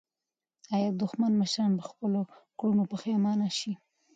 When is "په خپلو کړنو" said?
1.81-2.83